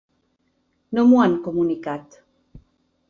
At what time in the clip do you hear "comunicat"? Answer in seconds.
1.49-2.21